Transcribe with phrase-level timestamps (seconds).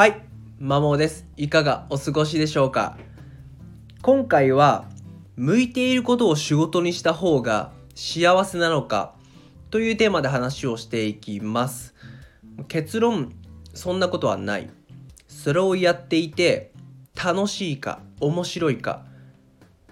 [0.00, 0.22] はい、
[0.58, 1.26] マモです。
[1.36, 2.96] いかがお過ごしでしょうか？
[4.00, 4.88] 今回は、
[5.36, 9.14] 向いていることを仕事にした方が幸せなのか
[9.68, 11.94] というテーマで話をしていきます。
[12.66, 13.34] 結論、
[13.74, 14.70] そんなことはない。
[15.28, 16.72] それをやっていて、
[17.14, 19.04] 楽しいか、面白いか、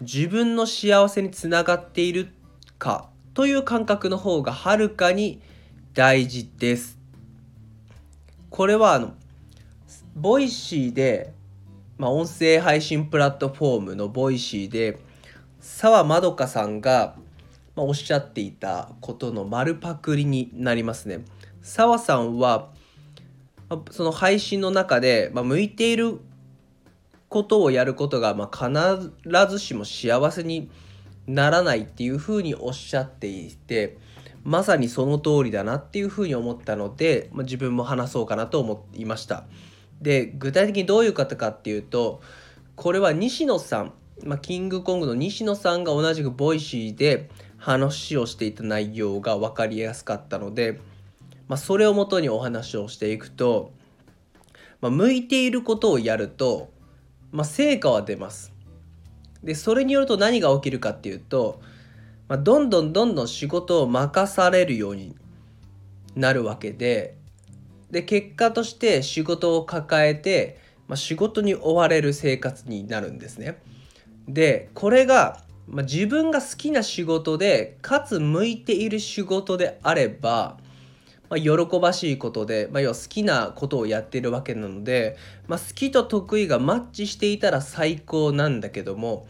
[0.00, 2.28] 自分の幸せにつながっている
[2.78, 5.42] かという感覚の方がはるかに
[5.92, 6.96] 大事です。
[8.48, 9.12] これはあの
[10.20, 11.32] ボイシーで、
[11.96, 14.98] まあ、音声配信プラットフォームのボイシーで
[15.60, 17.14] 澤まどかさんが、
[17.76, 21.20] まあ、おっしゃっていたことの丸パクリになりますね。
[21.62, 22.70] 澤さんは
[23.92, 26.18] その配信の中で、まあ、向いている
[27.28, 30.68] ことをやることが、まあ、必ずしも幸せに
[31.28, 33.98] ならないっていうふうにおっしゃっていて
[34.42, 39.44] まさにその通りだなっていうふうに思ったので、まあ、自分も話そうかなと思いました。
[40.00, 42.20] で具体的にどういうことかっていうと
[42.76, 43.92] これは西野さん、
[44.24, 50.80] まあ、キングコングの西野さんが同じくボイシーで話をしていた内容が分かりやすかったので、
[51.48, 53.72] まあ、それをもとにお話をしていくと、
[54.80, 56.70] まあ、向いていることをやると、
[57.32, 58.52] まあ、成果は出ます。
[59.42, 61.60] でそれによると何が起きるかっていうと、
[62.28, 65.16] まあ、どんどんどんどん仕事を任されるように
[66.14, 67.16] なるわけで
[67.90, 70.58] で結果として仕事を抱えて、
[70.88, 73.60] まあ、仕事に追われる生活になるんですね。
[74.28, 80.58] でこれが、まあ、自分が好きな仕事でかつ向いている仕事であれば、
[81.30, 89.26] まあ、喜ばしいことで、まあ、要は好きなことをやっているわけなので、まあ、好きと得意がマッチしていたら最高なんだけども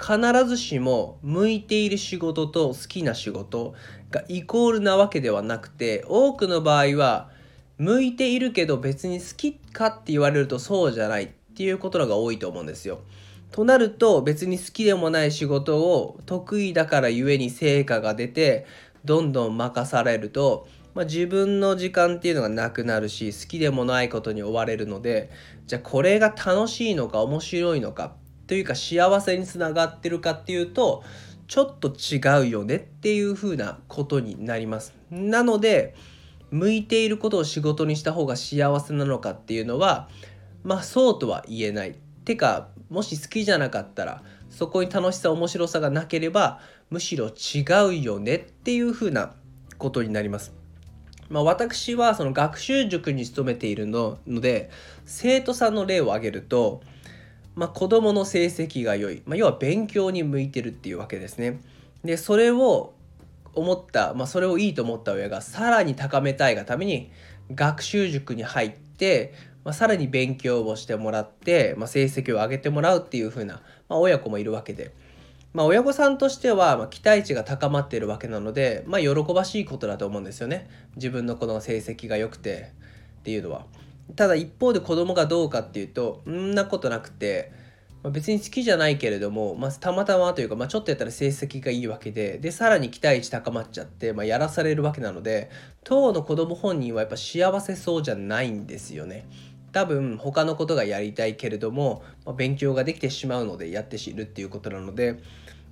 [0.00, 3.74] 必ずしも向いている仕事と好きな仕事
[4.10, 7.30] がイコールなわけではなくて多くの場合は
[7.80, 13.00] 向いているけど別に好きかって言われるとそうじゃないっていうことが多いと思うんですよ。
[13.52, 18.66] となると別に好きでもない仕事を得意だからゆえに成果が出て
[19.06, 25.30] どんどん任されると、まあ、自分の時間っていうのがなくなるし好きでもないことに追われるので
[25.66, 28.14] じゃあこれが楽しいのか面白いのか
[28.46, 31.02] というか幸せにつながってるかっていうと
[31.48, 34.94] ちょっと違うよねっていうふうなことになります。
[35.10, 35.94] なので
[36.50, 40.08] 向いていることを仕事にした方が幸せなのかっていうのは
[40.64, 41.96] まあそうとは言えない。
[42.24, 46.60] てかもし好きじゃなかったらそこに楽しさ面白さがなければ
[46.90, 49.32] むしろ違うよねっていうふうな
[49.78, 50.52] ことになります。
[51.28, 54.68] まあ、私はその学習塾に勤めているので
[55.06, 56.82] 生徒さんの例を挙げると、
[57.54, 61.60] まあ、子どもの成績が良い、まあ、要は勉強に向いてるっていうわけですね。
[62.04, 62.94] でそれを
[63.54, 67.10] 思った、まあ、それをいいと思った親がさらに高めたいがために
[67.54, 69.34] 学習塾に入って、
[69.64, 74.92] まあ、さらに勉強をしてもらって、まあ、成績を上げてもらうっていう風な、ま、親子もいるわけで、
[75.52, 82.72] ま、親御さんとしては、ま、期待値が高まっているわけなので、ま、喜ばしいことだと思うんですよね自分の子の成績が良くて
[83.20, 83.66] っていうのは。
[84.16, 87.52] ただ一方で子供がどうかっていうとんなことなくて
[88.02, 95.50] まあ、別に好きじゃないけれども、まあ、たまたまというか、まあ、ちょっとやったら成績がいいわけででさらに期待値高まっちゃって、まあ、やらされるわけなので
[95.84, 99.26] 当の子供本人はやっぱ幸せそうじゃないんですよね。
[99.72, 105.20] 多分他のことがやりたいけれども、まあ、勉強ができてしまうのでやって知るっていうことなので、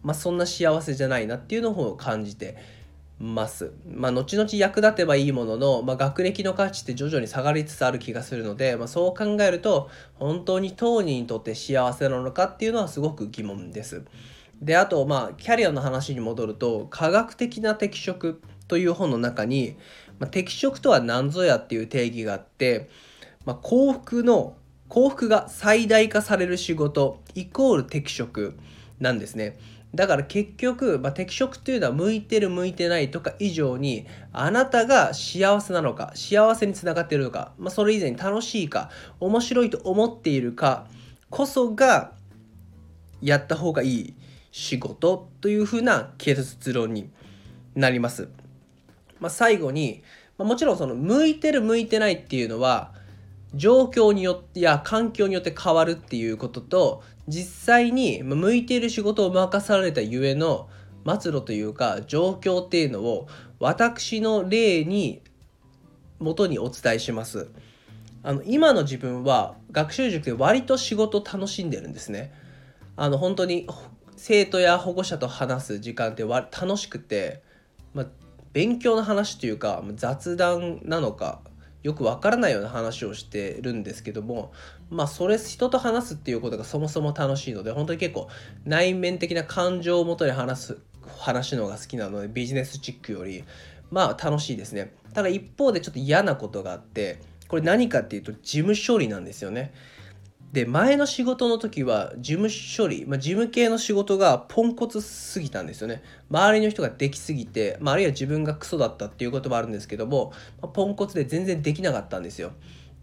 [0.02, 2.56] まあ、そんな幸せじゃないなっていうのを感じて
[3.20, 3.72] ます。
[3.90, 14.04] まあ、後々役立てばいいものの、まあ、学歴の価値って徐々に下がりつつある気がするので、まあ、そう考えると本当に当人にとって幸せなのかっていうのはすごく疑問です。
[14.62, 19.76] であとまあキャリアの話に戻ると科学的な適職という本の中に、
[20.18, 22.88] まあ、適職とは何ぞやっていう定義があって、
[23.44, 24.56] まあ、幸福の
[24.88, 28.56] 幸福が最大化される仕事イコール適職
[29.00, 29.58] なんですね。
[29.94, 40.86] だから結局、まあ、適職っていうのは向いてる向いてないとか以上にあなたが幸せなのか幸せにつながっているのか、まあ、それ以前に楽しいか面白いと思っているか
[41.30, 42.12] こそが
[43.22, 44.14] やった方がいい
[44.52, 47.10] 仕事というふうな結論に
[47.74, 48.28] なります。
[49.20, 50.02] まあ、最後に、
[50.36, 52.92] まあ、もちろんその向いてる向いてないっていうのは
[53.54, 60.68] 状況によってや環境によって変わるっていうことと実際に向いている仕事を任されたゆえの
[61.06, 63.28] 末路というか状況っていうのを
[63.58, 65.22] 私の例に
[66.18, 67.50] 元にお伝えします。
[68.22, 72.32] あの今の自分は学習塾で割と仕事楽しんでるんですね。
[72.96, 73.66] あの本当に
[74.16, 77.42] 生徒や保護者と話す時間って楽しくて、
[77.94, 78.06] まあ、
[78.52, 81.40] 勉強の話というか雑談なのか
[81.82, 84.52] よくわからないような話をしてるんですけども
[84.90, 88.28] まあそれ人と話すっていうことがそもそも楽しいので本当に結構
[88.64, 90.78] 内面的な感情をもとに話す
[91.18, 93.44] 話のが好きなのでビジネスチックより
[93.90, 94.92] まあ楽しいですね。
[95.14, 99.72] ただ一方でちょっと嫌なことがあってこれ何かっていうと事務処理なんですよね。
[100.52, 106.02] で前の仕事の時は事務処理、まあ、事務系の仕事がポンコツすぎたんですよね。
[106.30, 112.52] 周りの人ができすぎて、まあ、あるいは自分がクソだったっていうこともあるんですけども、まあ、ポンコツで全然できなかったんですよ。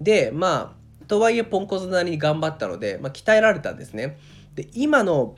[0.02, 4.18] でまあとはいえポンコツなりに頑張ったので、まあ、鍛えられたんですね。
[4.56, 5.36] で今の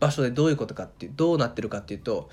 [0.00, 2.30] 場所でどういうことかっていうどうなってるかっていうと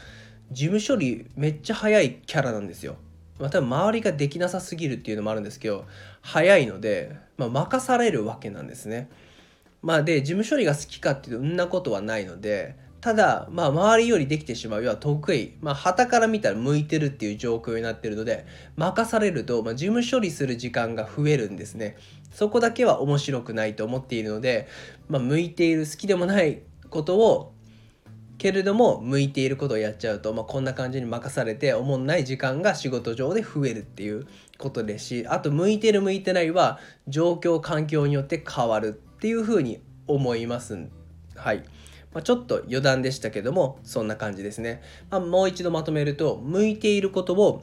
[0.52, 2.96] 事務処理めっちゃ早いキャラなんですよ。
[3.42, 5.86] まあ、多分周りができなさすぎるっていうのもあるんですけど
[6.22, 9.10] 早いので、まあ、任されるわけなんですね。
[9.82, 18.46] まあで事務処理が好きかっていうとそんなことはないのでただまあ周りよりできてしまう要は得意まあ旗から見たら向いてるっていう状況になってるので
[18.76, 21.98] 任されると、まあ、事務処理する時間が増えるんですね
[22.32, 24.68] そこだけは面白くないと思っているので、
[25.10, 26.62] まあ、向いている好きでもない
[26.92, 27.54] ことを
[28.42, 34.26] けれども向いていることをやっちゃうと、まあ、こんな感じに任されておもんない時間が仕事上で増えるっていう
[34.58, 40.88] ことですしあと向いてる向いてないは状況環境によって変わるっていうふうに思います
[41.36, 41.58] はい、
[42.14, 47.62] まあ、ちょっと余談でしたけどもそんな感じですね、まあ、もう一度まとめると向いていることを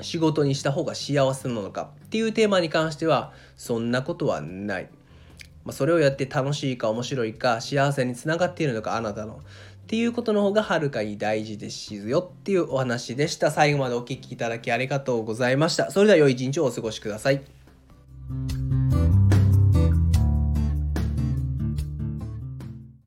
[0.00, 4.88] 仕事にした方が幸せなのかっていうテーマに関してはそんなことはない。
[5.68, 9.40] まそれをやって楽しいか面白いか幸せにつながっているのかあなたの
[9.88, 13.50] っていうことの方がはるかに大事ですよっていうお話でした。
[13.50, 15.90] 最後までお聴きいただきありがとうございました。
[15.90, 17.57] それでは良い一日をお過ごしください。